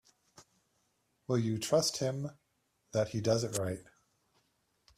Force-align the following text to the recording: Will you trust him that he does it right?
Will 1.27 1.37
you 1.37 1.59
trust 1.59 1.97
him 1.97 2.31
that 2.91 3.09
he 3.09 3.21
does 3.21 3.43
it 3.43 3.59
right? 3.59 3.83